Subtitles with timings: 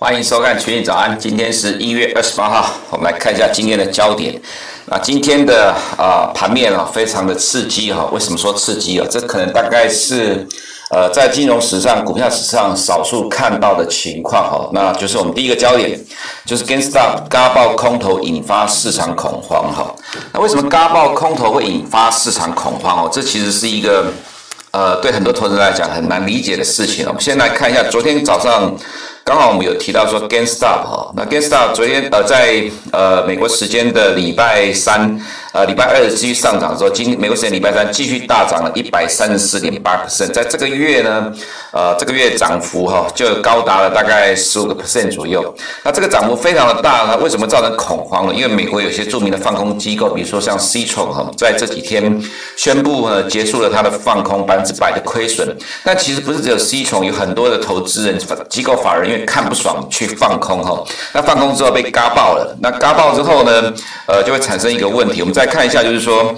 [0.00, 4.40] 欢迎收看《群益早安》，今天是一月二十八号，我们来看一下今天的焦点。
[4.86, 8.08] 那今天的啊盘面啊，非常的刺激哈。
[8.12, 9.06] 为什么说刺激啊？
[9.10, 10.46] 这可能大概是
[10.92, 14.70] 呃在金融史上、股票史上少数看到的情况哈。
[14.72, 16.00] 那就是我们第一个焦点，
[16.46, 19.92] 就是 GameStop 嘎爆空头引发市场恐慌哈。
[20.32, 23.10] 那为什么嘎爆空头会引发市场恐慌哦？
[23.12, 24.12] 这其实是一个
[24.70, 27.04] 呃对很多投资人来讲很难理解的事情。
[27.08, 28.72] 我们先来看一下昨天早上。
[29.28, 35.20] 刚好我们有提到说 GameStop 哈，那 GameStop 昨天呃在呃美国时间的礼拜三。
[35.50, 41.32] 呃，礼拜二继续上涨之后，今美国时间礼拜三继续大涨了一百三十四点八 percent，在这个月呢，
[41.72, 45.52] 呃，这个月涨幅哈就高达了大概十五个 percent 左右。
[45.82, 48.34] 那这个涨幅非常的大呢，为什么造成恐慌呢？
[48.34, 52.22] 因为美国有些著名的放空机构，比如说像 Citron 哈，在这几天
[52.54, 55.56] 宣布呢结束了它的放空百分之百的亏损。
[55.82, 58.18] 但其实不是只有 Citron，有很多的投资人、
[58.50, 62.54] 机构法人因为看不爽去放空哈，那放空之后被嘎爆了。
[62.60, 63.72] 那嘎爆之后呢，
[64.06, 65.34] 呃，就会产生一个问题，我们。
[65.38, 66.34] 再看一下，就是说，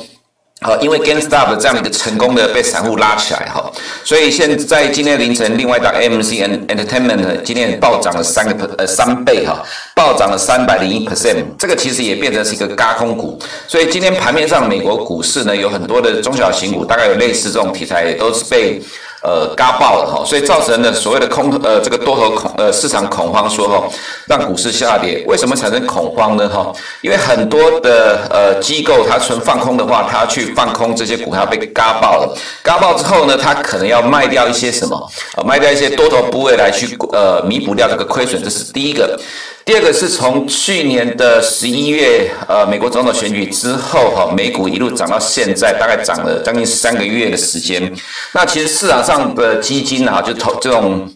[0.60, 3.72] 呃，因为 GameStop 的这样一个成功的被散户拉起来哈，
[4.04, 9.64] 所以现在今天凌晨，另外一档 AMC Entertainment 今天暴涨了三个呃三倍哈，
[9.94, 18.82] 暴涨了三百零一 percent，这个其实也变成是一个嘎空股，所以今天盘面上美国股市呢，有很多的中小型股，大概有类似这种题材，也都是被。
[19.22, 23.84] 呃，嘎爆了哈，所以造成了所谓的空呃这个多头恐呃市场恐慌说哈，
[24.26, 25.22] 让股市下跌。
[25.26, 26.72] 为什么产生恐慌呢哈？
[27.02, 35.10] 因为很多的呃机构它纯放空的话，它去放空这些股票被嘎爆了，嘎爆之后呢，它可能要卖掉一些什么？
[35.36, 39.20] 呃，卖掉一些多头部位来去呃弥补掉这个亏损，这是第一个。
[39.64, 47.92] 第二个是从去年的十一月，呃，美国总统选举之后，哈，美股一路涨到现在，大概涨了将近三个月的时间。
[48.32, 51.08] 那其实市场上的基金啊，就投这种。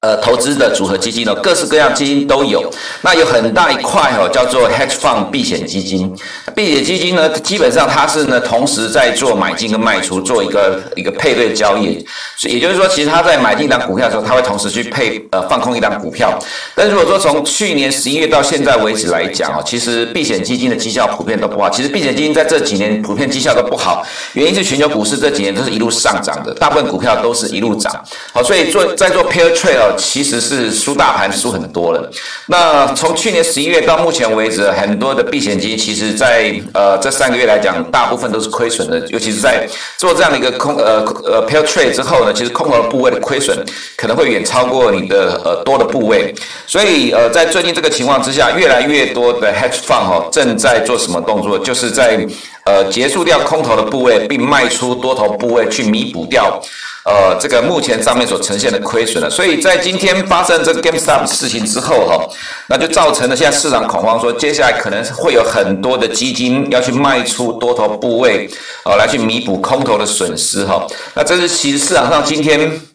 [0.00, 2.72] 呃，投资的组合基金呢，各式各样基金都有。
[3.02, 6.16] 那有很大一块哦，叫做 hedge fund 避险基金。
[6.54, 12.04] 避险基金呢，基本上它是呢，同时在做买进跟卖出，做一个一个配对交易。
[12.36, 16.38] 所以也就是说，其实它在买进一档股票的时候，它会同时去配呃放空一档股票。
[16.74, 21.68] 但如果说从去年十一月到现在为止来讲哦，其实避险基金的绩效普遍都不好。
[21.68, 27.92] 其实避险基金在这几年普遍绩效都不好，原因是全球股市这几年都是一路上涨的，大部分股票都是一路涨。
[28.32, 32.10] 好，所以做在做 pair trade 哦其实是输大盘输很多了。
[32.46, 38.98] 那从去年十一月到目前为止，很多的避险基金其实在呃这三个月来讲，大部分都是亏损的。
[39.08, 39.66] 尤其是在
[39.96, 43.56] 做这样的一个空呃呃 pair trade 之后呢，其实空头部位的亏损
[43.96, 46.34] 可能会远超过你的呃多的部位。
[46.66, 51.58] 所以呃在最近这个情况之下，越来越多的 hedge fund 哈正在做什么动作？
[51.58, 52.26] 就是在
[52.64, 56.60] 呃结束掉空头的部位，并卖出多头部位去弥补掉。
[57.04, 62.28] 呃，这个目前上面所呈现的亏损了，所以在今天发生这个 GameStop 事情之后哈，
[62.66, 68.48] 那就造成了现在市场恐慌，说接下来可能会有很多的基金要去卖出多头部位，
[68.84, 70.86] 呃，来去弥补空头的损失哈。
[71.14, 72.87] 那这是其实市场上今天。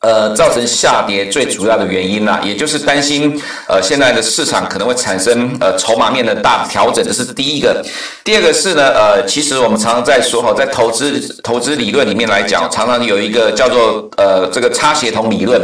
[0.00, 7.84] 呃，造成下跌最主要的原因啦，也就是担心呃现在的市场可能会产生呃筹码面的大调整，这是第一个。
[8.22, 15.60] 第二个是呢，呃，其实我们常常在说哈，在投资投资理论里面来讲，常常有一个叫做呃这个差协同理论，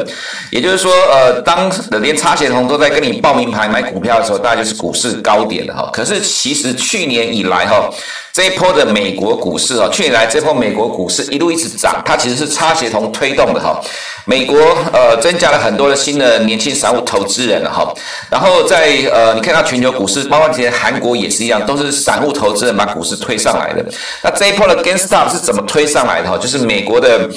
[0.50, 1.70] 也就是说呃，当
[2.02, 5.90] 连差协同都在跟你报名牌买股票的时候，大概就是股市高点了哈。
[5.92, 7.88] 可是其实去年以来哈。
[8.32, 13.80] 这一波的美国股市啊，去年来这波美国股市一路一直涨，它其实是差协同推动的哈。
[14.24, 14.56] 美国
[14.92, 17.92] 呃增加了很多的新的年轻散户投资人了哈，
[18.30, 23.84] 然后在呃你看到全球股市，包括这些韩国也是一样，都是散户投资人把股市推上来的。
[24.22, 26.38] 那这一波的 Gains top 是怎么推上来的哈？
[26.38, 27.28] 就是美国的。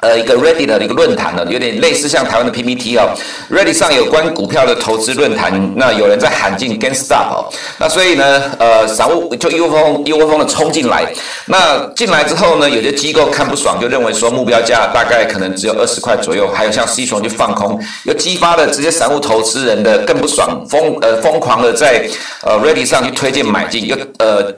[0.00, 3.10] 呃，一个 Reddit 的一个论坛呢，有点类似像台湾的 PPT 哦。
[3.50, 11.12] Reddit 上有关股票的投资论坛，那有人在喊进 GameStop 哦，那所以呢，呃，散户就一窝蜂一窝蜂的冲进来。
[11.46, 22.08] 那进来之后呢，有些机构看不爽，就认为说目标价大概可能只有二十块左右，还有像 c 熊就放空，又激发了这些散户投资人的更不爽，疯呃疯狂的在
[22.42, 24.54] 呃 Reddit 上去推荐买进，又呃。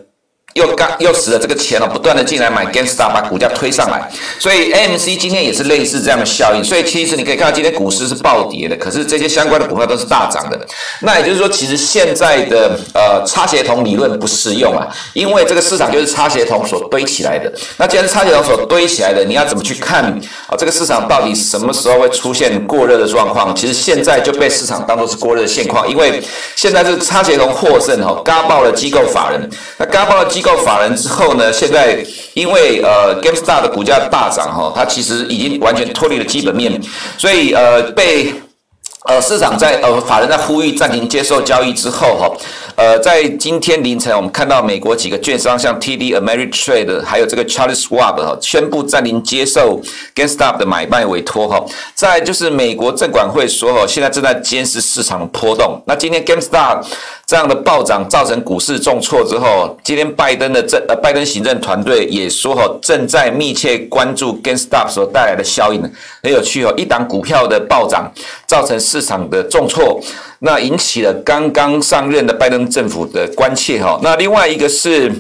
[0.55, 4.11] 又刚又使了这个钱哦，不断的进来买 GameStop，把股价推上来。
[4.38, 6.64] 所以 AMC 今天也是类似这样的效应。
[6.64, 10.58] 所以其实你可以看到今天股市是暴跌的，可是这些相关的股票都是大涨的。
[11.02, 17.52] 那也就是说，其实现在的呃差协同理论不适用啊，因为这个市场就是差协同所堆起来的。
[17.76, 20.05] 那既然是差协同所堆起来的，你要怎么去看
[20.49, 20.56] 啊？
[20.58, 23.55] 这个市场到底什么时候会出现过热的状况？
[23.55, 26.20] 其实现在就被市场当作是过热的现况，因为
[26.56, 29.49] 现在是差协同获胜哈，嘎爆了机构法人，
[29.79, 30.39] 那嘎爆了机。
[30.40, 32.02] 机构法人之后呢，现在
[32.32, 36.81] 因为呃，Gamestar 的股价大涨哈，它其实已经完全脱离了基本面，
[37.19, 38.32] 所以呃被
[39.04, 42.31] 呃，市场在呃，法人在呼吁暂停接受交易之后，哈，
[42.76, 49.81] 呃，在今天凌晨，我们看到美国几个券商，像 TD Ameritrade，还有这个 Charles Schwab 哈，宣布暂停接受
[50.14, 51.62] GameStop 的买卖委托，哈。
[51.94, 55.82] 再就是美国证管会说，哈，现在正在监视市场的波动。
[55.87, 56.84] 那今天 GameStop
[57.31, 65.81] 这样的暴涨，造成股市重挫之后，今天拜登的政呃，拜登行政团队也说，哈，正在密切关注 Gangstap 所带来的效应。
[66.25, 68.12] 很有趣哦，一档股票的暴涨，
[68.49, 70.00] 造成市场的重挫，
[70.41, 74.00] 那引起了刚刚上任的拜登政府的关切哈。
[74.03, 75.12] 那另外一个是，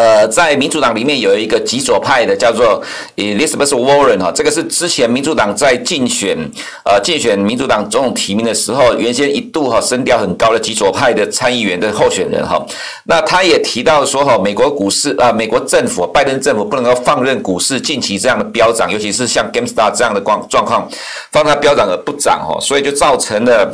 [0.00, 2.82] 呃，在民主党里面有一个极左派的叫做
[3.16, 6.38] Elizabeth Warren 哈，这个是之前民主党在竞选
[6.86, 12.64] 呃竞选民主党总统提名的时候，原先一度哈声调很高的极左派的参议员的候选人哈。
[13.04, 20.88] 那他也提到说哈，美国股市啊，美国政府拜登政府不能够放任股市近期这样的飙涨，尤其是像 Gamestar 这样的状状况。
[21.30, 23.70] 放它飙涨而不涨哦，所以就造成了。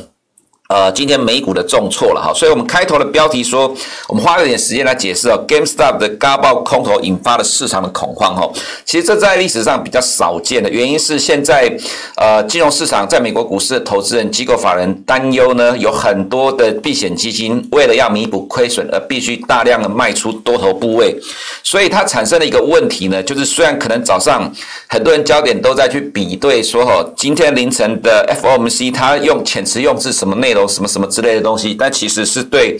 [0.69, 3.73] 呃，今天美股的重挫了哈，所以我们开头的标题说，
[4.09, 8.51] 我们花了点时间来解释哦，GameStop 的嘎爆空头引发了市场的恐慌哈。
[8.85, 11.73] 其实这在历史上比较少见的，原因是现在
[12.17, 21.17] 呃金融市场在美国股市的投资人机构法人担忧呢，有很多的避险基金为了要弥补亏损而必须大量的卖出多头部位，
[21.63, 24.53] 所以它产生了一个问题呢，就是虽然可能早上
[24.89, 30.56] 很多人焦点都在去比对说哈，今天凌晨的 FOMC 它用遣词用字什么内容。
[30.61, 32.79] 有什么什么之类的东西，但其实是对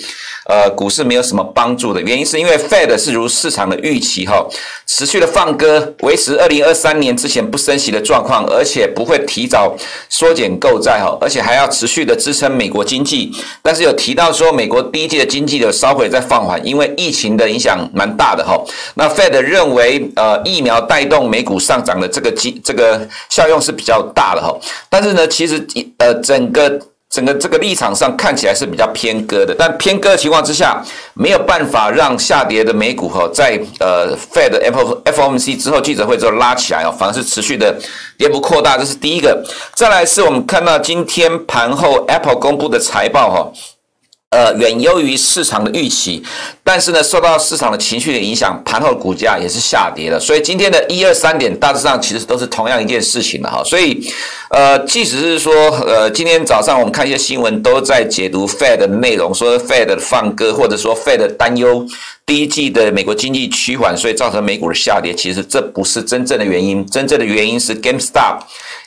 [0.49, 2.01] 呃股市没有什么帮助的。
[2.01, 4.47] 原因是因为 Fed 是如市场的预期哈，
[4.87, 9.77] 持续的放鸽，维持二零二三年之前不升息的状况，而且不会提早
[10.09, 13.31] 缩减购债哈，而且还要持续的支撑美国经济。
[13.63, 18.57] 但是有提到说，美国第一季的经济有稍微在放缓，因为疫情的影响蛮大的哈。
[18.95, 24.55] 那 Fed 认为呃疫苗带动美股上涨的这个机这个效用是比较大的哈。
[24.89, 25.67] 但是呢，其实
[25.99, 26.81] 呃整个。
[27.17, 30.85] 整个这个立场上看起来是比较偏鸽的，但偏鸽的情况之下，
[31.15, 34.53] 没有办法让下跌的美股哈，在呃 Fed
[35.07, 37.75] FOMC 之后记者会之后拉起来哦，反而是持续的
[38.19, 39.43] 跌幅扩大，这是第一个。
[39.75, 43.51] 再来是我们看到今天盘后 Apple 公布的财报哈。
[44.37, 46.23] 呃，远优于市场的预期，
[46.63, 50.21] 但是呢，受到市场的情绪的影响，盘后股价也是下跌的。
[50.21, 53.65] 所以今天的一二三点大致上其实都是同样一件事情的哈。
[53.65, 53.99] 所以，
[54.51, 55.55] 呃，即使是说，
[55.87, 61.87] 呃，今天早上我们看一些新闻都在解读 Fed 的内容，说 Fed 放鸽，或者说 Fed 担忧
[62.27, 65.15] 第一季的美国经济趋缓，所以造成美股的下跌。
[65.15, 68.41] 其实这不是真正的原因，真正的原因是 GameStop。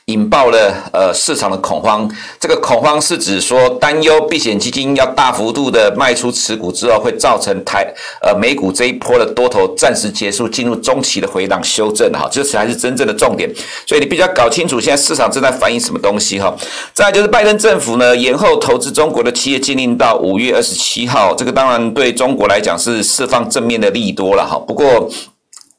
[0.10, 2.10] 引爆了呃市场的恐慌，
[2.40, 7.88] 这个恐慌是指说担忧避险基金要大幅度的卖出持股之后，会造成台
[8.22, 13.50] 呃美股这一波的多头暂时结束，进入中期的回档修正哈，这才是真正的重点。
[13.86, 16.56] 所以你必须要搞清楚现在市场正在反映什么东西哈。
[16.94, 24.58] 再就是拜登政府呢延后投资中国的企业禁令到五月二十七号，这个当然对中国来讲是释放正面的利多了哈。
[24.58, 25.10] 不过。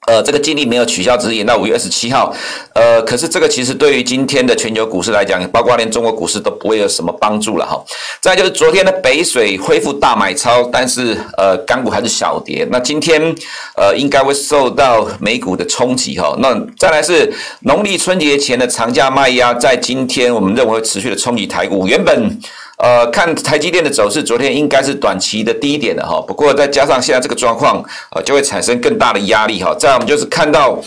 [0.06, 2.35] 呃，这个禁令没有取消，只是延到五月二十七号。
[2.75, 7.81] 呃，可是这个其实对于今天的全球股市来讲，包括连中国股市都不会有什么帮助了哈。
[8.20, 12.67] 再就是昨天的北水恢复大买超，但是呃，港股还是小跌。
[12.70, 13.22] 那今天
[13.77, 16.34] 呃，应该会受到美股的冲击哈。
[16.39, 21.86] 那再来是农历春节前的长假卖压，在今天我们认为会持续的冲击台股。
[21.86, 22.41] 原本。
[22.82, 26.20] 呃，看台积电的走势，昨天应该是短期的低点的哈。
[26.27, 27.84] 不过再加上现在这个状况，
[28.15, 29.75] 呃，就会产生更大的压力哈。
[29.79, 30.79] 再来我们就是看到，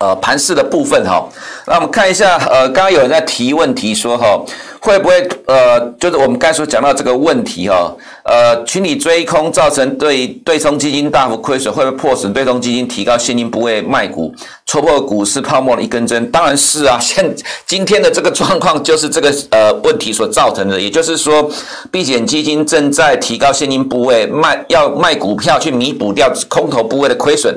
[0.00, 1.28] 呃，盘势的部分哈。
[1.66, 4.40] 那我们看一下，呃，刚刚有人在提问题说哈。
[4.80, 7.94] 会不会呃，就是我们刚才所讲到这个问题哈、
[8.24, 14.34] 呃，群体追空造成对对冲基金大幅亏损，会不会迫使对冲基金提高现金部位卖股，
[14.64, 16.30] 戳破股市泡沫的一根针？
[16.30, 17.34] 当然是啊， 现
[17.66, 21.50] 今天的这个状况就是这个呃问题所造成的，也就是说，
[21.90, 27.54] 避险基金正在提高现金部位卖，要卖股票去弥补掉空头部位的亏损。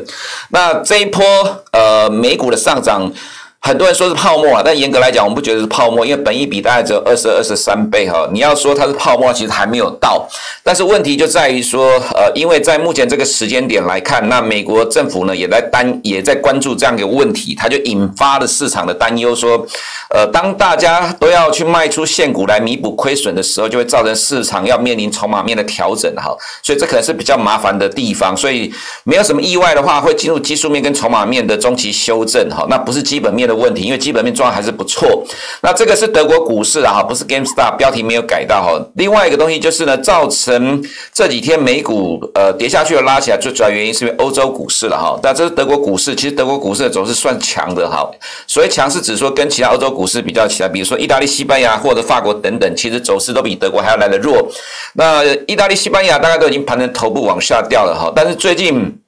[0.49, 1.23] 那这一波
[1.71, 3.09] 呃美股的上涨。
[3.65, 8.27] 很多人说是泡沫啊，但严格来讲，我们不觉得是泡沫，因为本益比大概只有二十二、十三倍哈。
[8.33, 10.27] 你要说它是泡沫，其实还没有到。
[10.61, 19.65] 但是问题就在于说，呃，因为在目前这个时间点来看，那美国政府呢也在担也在关注这样一个问题，它就引发了市场的担忧，说，
[20.09, 26.35] 呃，当大家都要去卖出现股来弥补亏损的时候，就会造成市场要面临筹码面的调整哈。
[26.61, 28.35] 所以这可能是比较麻烦的地方。
[28.35, 28.69] 所以
[29.05, 32.67] 没有什么意外的话，会进入技术面跟筹码面的中期修正哈。
[32.69, 33.52] 那不是基本面的。
[33.53, 35.23] 的问题，因为基本面状况还是不错。
[35.61, 38.83] 那这个是德国股市啊，哈，不是 Gamestar 标题没有改到哈。
[38.95, 40.83] 另外一个东西就是呢，造成
[41.13, 45.19] 这几天美股呃跌下去了，拉起来最主要原因是因为欧洲股市了哈。
[45.21, 48.09] 但这是德国股市，其实德国股市的走势算强的哈。
[48.47, 54.47] 所以强是指说跟其他欧洲股市比较起来，比如说意大利、西班牙或者法国等等，其实走势都比德国还要来得弱。
[54.93, 59.02] 那意大利、西班牙大概都已经盘成头部往下掉了哈，但是最近。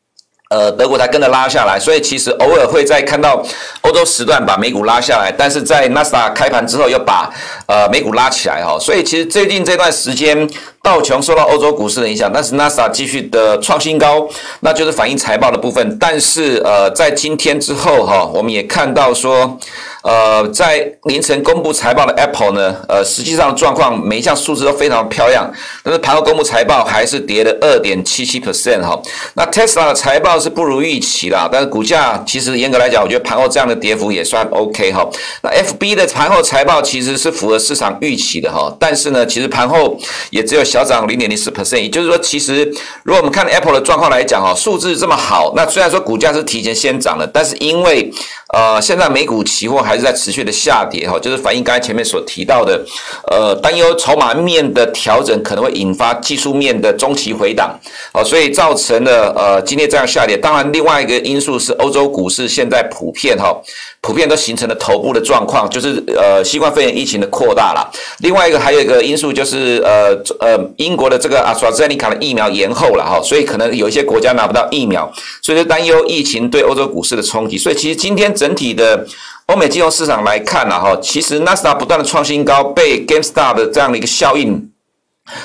[0.50, 3.44] 呃，德国才跟着拉下来，所以其实偶尔会在看到
[3.82, 7.30] 欧洲时段把美股拉下来，但是在纳斯达开盘之后又把
[7.68, 10.48] 呃美股拉起来哈，所以其实最近这段时间
[10.84, 14.28] 道琼受到欧洲股市的影响，但是纳斯达继续的创新高，
[14.60, 15.98] 那就是反映财报的部分。
[16.00, 19.58] 但是呃，在今天之后哈，我们也看到说。
[20.06, 25.52] 呃，在凌晨公布财报的 Apple 呢，呃，实际上状况每一项数字都非常漂亮，
[25.84, 29.02] 但是盘后公布财报还是跌了二点七七 percent 哈。
[29.34, 35.10] 那 Tesla 的财报是不如预期啦，但是股价其实严格来讲，我觉得盘后这样的跌幅也算 OK 哈。
[35.42, 39.98] 那 FB 的盘后财报其实是符合市场预期的哈，但是呢，其实盘后
[40.30, 42.64] 也只有小涨零点零四 percent，也就是说，其实
[43.02, 48.12] 如果我们看 Apple 的状况来讲哈，数字这么好，那虽然说股价是提前先涨了，但是因为
[48.54, 52.84] 呃，现在美股期货还还是在持续的下跌哈，就是反映刚才前面所提到的，
[53.32, 57.80] 呃，担忧筹码面的调整可能会引发技术面的中期回档，
[58.14, 60.36] 哦，所以造成了呃今天这样下跌。
[60.36, 63.56] 当然，另外一个因素是欧洲股市现在普遍哈。
[64.02, 67.92] 普遍都形成了头部的状况，就是呃新冠肺炎疫情的扩大了。
[68.20, 75.12] 另外一个还有一个因素就是呃呃英国的这个阿斯特尔尼卡的疫苗延后了哈，所以可能有一些国家拿不到疫苗，
[75.42, 77.58] 所以就担忧疫情对欧洲股市的冲击。
[77.58, 79.04] 所以其实今天整体的
[79.48, 84.72] 欧美金融市场来看呢哈，其实纳斯达不断的创新高，被 Gamestar 的这样的一个效应，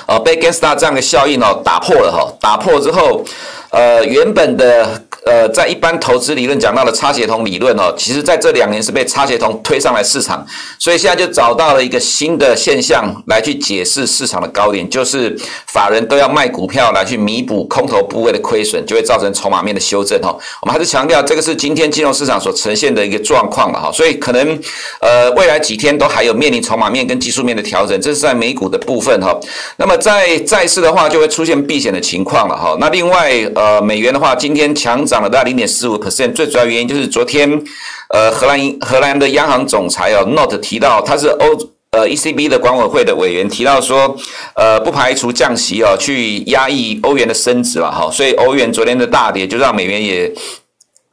[0.07, 3.23] 呃被 Gamestar 这样的效应哦打破了哈，打破之后，
[3.71, 5.03] 呃原本的。
[5.23, 10.43] 呃，在一般投资理论讲到的差协同理论哦，其实在这两年是被差协同推上来市场，
[10.79, 15.37] 所以现在就找到了一个新的现象来去解释市场的高点，就是
[15.67, 20.35] 法人都要卖股票来去弥补空头部位的亏损，就会造成筹码面的修正哈。
[20.63, 24.59] 我们还是强调这个是今天金融市场所呈现的一个状况了哈，所以可能
[25.01, 29.39] 呃未来几天都还有面临筹码面跟技术面的调整，这是在美股的部分哈。
[29.77, 32.75] 那么在债市的话，就会出现避险的情况了哈。
[32.79, 35.05] 那另外呃美元的话，今天强。
[35.11, 37.61] 涨了大概零点四五 percent，最主要原因就是昨天，
[38.07, 41.45] 呃，荷兰荷兰的央行总裁哦，Not 提到他是欧
[41.91, 44.15] 呃 ECB 的管委会的委员，提到说，
[44.55, 50.33] 呃，不排除降息哦，去压抑欧元的升值了哈，所以欧元昨天的大跌就让美元也。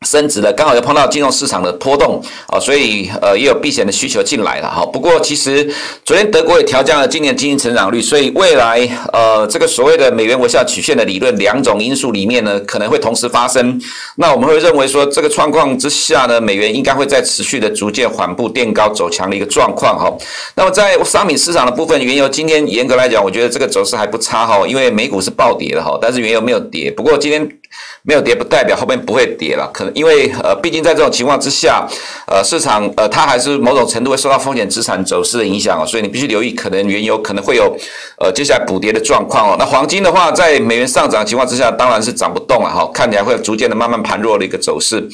[0.07, 4.87] 升值了，刚好又碰到金融市场的波动啊，所以呃也有避险的需求进来了哈。
[4.87, 5.69] 不过其实
[6.05, 13.81] 昨天德国也调降了今年经济成长率，所以未来呃这个所谓的美元微笑曲线的理论，两种因素里面呢可能会同时发生。
[14.17, 20.17] 那我们会认为说这个状况之下呢，美元应该会在持续的逐渐缓步垫高走强的一个状况哈。
[20.55, 26.89] 那么在商品市场的部分，原油今天严格来讲，我觉得这个走势还不差哈，因为美股是暴跌的哈，但是原油没有跌。
[26.89, 27.58] 不过今天。
[28.03, 31.87] 没有跌不代表后面不会跌了，可能因为呃，毕竟在这种情况之下，
[32.27, 37.77] 呃，市场呃，它还是某种程度会受到风险资产走势的影响哦，所以你必须留意，可能原油可能会有
[38.19, 39.57] 呃接下来补跌的状况哦。
[39.59, 45.07] 那黄金的话，在美元上涨的情况之下，当然是涨不动了哈，看起来会逐渐的慢慢盘弱的一个走势。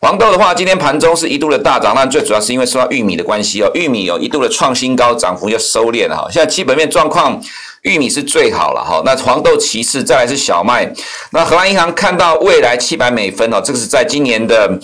[0.00, 6.28] 黄豆的话，今天盘中是一度的大涨，但最主要是因为受到玉米的关系哦，玉米有一度的创新高，涨幅就收敛了哈。
[6.30, 7.40] 现在基本面状况。
[7.82, 10.92] 玉米是最好了哈，那黄豆其次，再来是小麦。
[11.30, 14.78] 那荷兰银行看到未来七百美分哦，这个是在今年的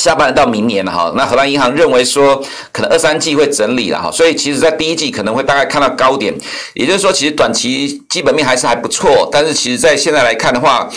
[0.00, 1.12] 下半年到明年了哈。
[1.16, 2.42] 那荷兰银行认为说，
[2.72, 6.34] 可能二三季会整理了哈，所以其实在第一季可能会大概看到高点，
[6.74, 10.88] 也就是说，其实短期基本面还是还不错，但是其实在现在来看的话。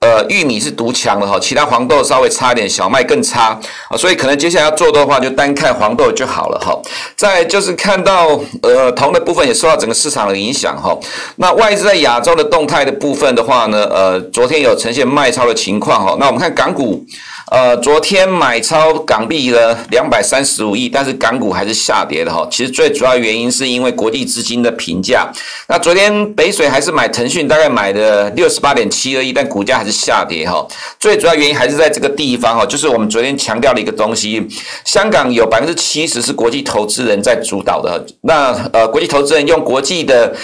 [0.00, 6.72] 呃，玉米是独强的哈，其他黄豆稍微差一点，小麦更差啊，所以可能接下来要做的话，就单看黄豆就好了哈。
[7.16, 10.96] 再就是看到呃铜的部分也受到整个市场的影响哈。
[11.36, 16.16] 那外资在亚洲的动态的部分的话呢，呃，昨天有呈现卖超的情况哈。
[16.20, 17.04] 那我们看港股。
[17.50, 22.46] 呃，昨天买超港币了两百三十五亿，但是港股还是下跌的哈。
[22.50, 25.32] 其实最主要原因是因为国际资金的评价。
[25.66, 30.66] 那昨天北水还是买腾讯，大概买的六十八点七二亿，但股价还是下跌哈。
[31.00, 34.46] 最主要原因还是在这个地方哈，就是我们昨天强调的一个东西，
[34.84, 38.04] 香港有百分之七十是国际投资人在主导的。
[38.20, 40.34] 那呃，国际投资人用国际的。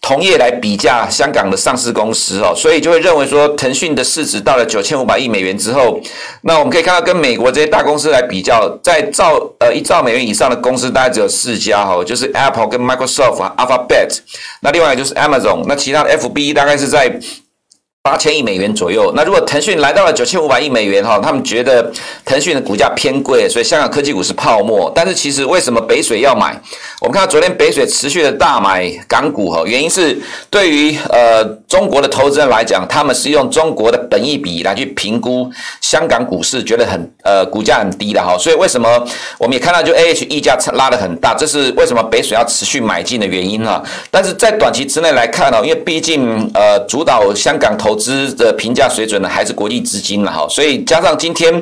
[0.00, 6.00] 同业来比价香港的上市公司哦，所以就会认为说，腾讯的市值到了九千五百亿美元之后，
[6.42, 14.18] 那我们可以看到跟美国这些大公司来比较，在兆呃一兆美元以上的公司大概只有四家哈，就是 Apple 跟 Microsoft、Alphabet，
[14.60, 17.20] 那另外就是 Amazon，那其他的 FB 大概是在。
[18.08, 19.12] 八千亿美元左右。
[19.14, 21.92] 那如果腾讯来到了九千五百亿美元哈，他们觉得
[22.24, 24.90] 腾讯的股价偏贵，所以香港科技股是泡沫。
[24.94, 26.58] 但是其实为什么北水要买？
[27.02, 35.50] 我们看到昨天北水持续的大买港股哈，原因是对于呃中国的投资人来讲，他们是用中国的本益比来去评估
[35.82, 38.38] 香港股市，觉得很呃股价很低的哈。
[38.38, 38.88] 所以为什么
[39.36, 43.82] 我们也看到就 A H 溢价拉得很大，这是为什么北水要持续买进的原因哈。
[44.10, 51.52] 但是在短期之内来看呢，因为毕竟呃主导香港投资的评价水准呢还是国际资金了哈，所以加上今天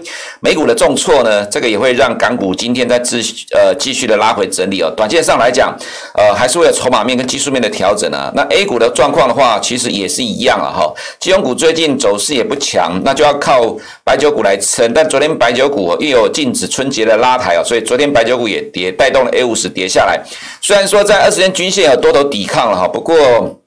[0.40, 3.20] 美股的重挫呢，这个也会让港股今天在继
[3.52, 5.74] 呃继续的拉回整理哦，短线上来讲，
[6.14, 8.30] 呃，还是为了筹码面跟技术面的调整啊。
[8.36, 10.68] 那 A 股的状况的话，其实也是一样啊。
[10.70, 13.74] 哈，金融股最近走势也不强，那就要靠
[14.04, 14.92] 白酒股来撑。
[14.92, 20.22] 但昨天白酒股又有禁止春节的拉抬啊，所以昨天白酒股也跌，带动了 A 五十跌下来。
[20.60, 23.60] 虽然说在二十天均线有多头抵抗了哈，不过。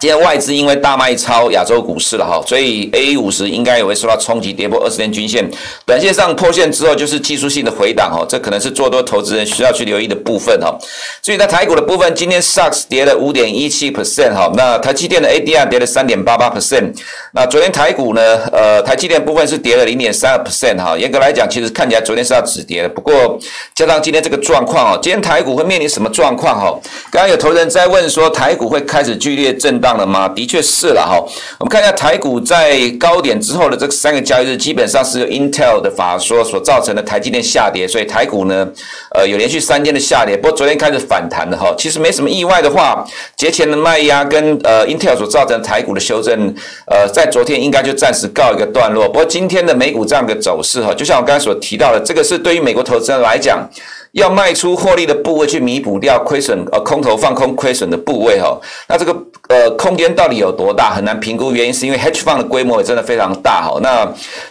[0.00, 5.48] 今天外资因为大卖超亚洲股市了哈，所以 A 五十应该也会受到冲击，跌破二十天均线。
[5.86, 10.76] 短线上破线之后就是技术性的回档哈，这可能是做多投资人需要去留意的部分哈。
[11.22, 16.92] 至于在台股的部分，今天 SARS 跌了五点一七 percent 哈，那台积电的 ADR 跌了三点八八 percent。
[17.32, 18.20] 那昨天台股呢，
[18.52, 20.98] 呃，台积电部分是跌了零点三二 percent 哈。
[20.98, 23.38] 严格来讲，其实看起来昨天是要止跌的，不过
[23.74, 26.78] 加上今天这个状况哦，今天台股会面临什么状况哈？
[27.10, 29.93] 刚刚有投资人在问说，台股会开始剧烈震荡。
[29.96, 30.28] 了吗？
[30.28, 31.22] 的确是了哈。
[31.58, 38.68] 我们看一下台股在高点之后的这三个交易日，基本上是由 Intel 的法说所造成的台积电下跌，所以台股呢，
[39.14, 40.36] 呃，有连续三天的下跌。
[40.36, 41.74] 不过昨天开始反弹了哈。
[41.78, 43.04] 其实没什么意外的话，
[43.36, 46.54] 节前的卖压跟呃 Intel 所造成的台股的修正，
[46.86, 49.06] 呃，在昨天应该就暂时告一个段落。
[49.06, 53.68] 不过今天的美股这样的走势哈，就像我刚才所提到的，这个是对于美国投资人来讲。
[54.14, 58.56] 要卖出获利的部位去弥补掉亏损，呃，空头放空亏损的部位哈，
[58.88, 59.12] 那这个
[59.48, 61.52] 呃空间到底有多大，很难评估。
[61.52, 63.78] 原因是因为 hedge fund 的规模也真的非常大哈。
[63.82, 64.08] 那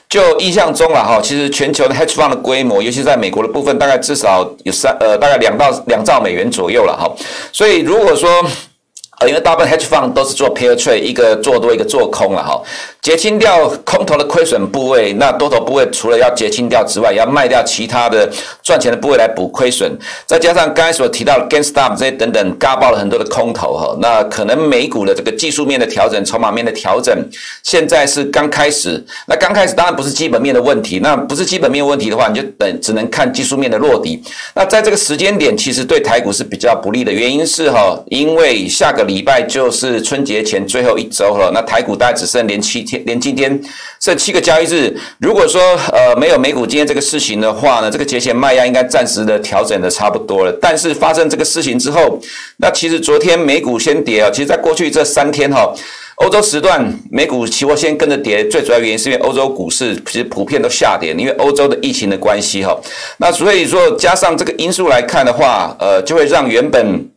[0.09, 7.09] 就印象中了哈，其实全球的 hedge fund 的规模，尤其在美国的部分，大概至少有三呃大概两到两兆美元左右了哈。
[7.53, 8.45] 所以如果说
[9.19, 12.61] 呃，因为大部分 hedge fund 都是做 pair trade，一个做多，一个做空了哈。
[13.01, 18.29] 结清掉空头的亏损部位，那多头部位除了要结清掉之外，要卖掉其他的
[18.61, 19.91] 赚钱的部位来补亏损。
[20.25, 23.95] 再加上刚才所提到的 gain stop 这些等等，嘎爆了很多的空头哈。
[23.99, 27.13] 那可能美股的这个技术面的调整、筹码面的调整，
[27.61, 29.03] 现在是刚开始。
[29.27, 34.23] 那刚开始当然不是基本面的问题，那不是基本面问题的话，你就等只能看技术面的落底。
[34.55, 43.01] 那在这个时间点，其实对台股是比较不利的，原因是哈，因为下个礼拜就是春节前最后一周了，那台股大概只剩连七天。
[43.05, 43.59] 连今天
[43.99, 45.61] 这七个交易日，如果说
[45.91, 50.51] 呃没有美股今天这个事情的话呢，这个节前卖压应该暂时的调整的差不多了。
[50.61, 52.19] 但是发生这个事情之后，
[52.57, 55.73] 那其实昨天美股先跌啊，其实在过去这三天哈，
[56.17, 62.79] 欧洲时段美股期货先跟着跌，最主要原因是因为欧洲股市其实普遍都下跌，因为欧洲的疫情的关系哈。
[63.17, 67.09] 那所以说加上这个因素来看的话，呃，就会让原本。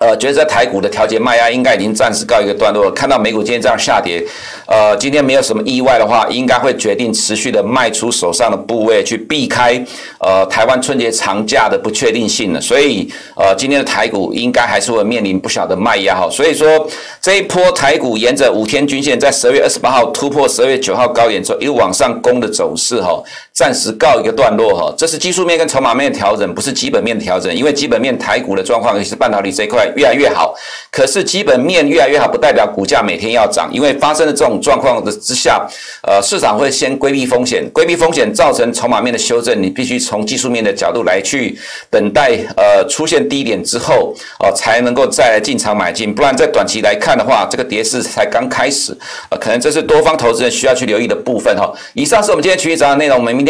[0.00, 2.90] 呃，觉得在台股的调节卖压应该已经暂时告一个段落。
[2.90, 4.26] 看到美股今天这样下跌，
[4.64, 9.78] 呃，今天没有什么意外的话，应该会决定持续的卖出手上的部位，去避开
[10.20, 12.58] 呃台湾春节长假的不确定性了。
[12.58, 16.30] 所以，呃，今天的台股应该还是会面临不小的卖压哈。
[16.30, 16.88] 所以说，
[17.20, 23.22] 这一波台股沿着五天均线，在十二月二十八号突破十二月九号高点之后，一路往上攻的走势哈，
[23.60, 24.94] 暂时告一个段落哈。
[24.96, 29.86] 这是技术面跟筹码面的调整，不是基本面的调整，因为基本面台股的状况也是半导体这一块。
[29.96, 30.54] 越来越好，
[30.90, 33.68] 可是基本面越来越好，不代表股价每天要涨。
[33.70, 35.68] 因为发生了这种状况的之下，
[36.02, 39.62] 呃，市场会先规避风险，规避风险造成筹码面的修正。
[39.62, 41.58] 你必须从技术面的角度来去
[41.90, 46.14] 等待，呃，出现低点之后，哦、才能够再进场买进。
[46.14, 48.96] 不然在短期来看的话，这个跌势才刚开始，
[49.38, 51.70] 可能这是多方投资人需要去留意的部分哈。
[51.92, 53.49] 以上是我们今天群益早上的内容，我们明天